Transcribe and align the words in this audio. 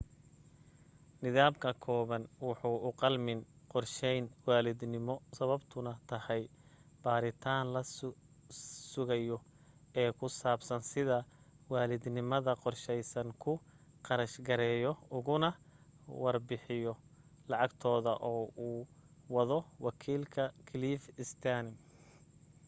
nidaamka 1.23 1.69
komen 1.85 2.23
wuxuu 2.45 2.77
uqalmin 2.89 3.39
qorsheyn 3.71 4.25
waalidnimo 4.47 5.15
sababtuna 5.37 5.91
tahay 6.11 6.43
baaritaan 7.03 7.65
la 7.75 7.81
sugayo 8.93 9.37
ee 10.01 10.09
ku 10.19 10.25
saabsan 10.41 10.81
sida 10.91 11.17
waalidnimada 11.71 12.51
qorsheysan 12.63 13.29
ku 13.43 13.51
kharash 14.05 14.35
gareeyo 14.47 14.91
ugana 15.17 15.49
warbixiyo 16.23 16.93
lacagtooda 17.49 18.13
oo 18.31 18.43
uu 18.69 18.79
wado 19.35 19.59
wakiilka 19.85 20.43
cliff 20.67 21.01
stearns 21.29 21.75